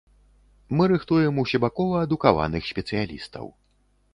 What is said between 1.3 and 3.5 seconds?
усебакова адукаваных спецыялістаў.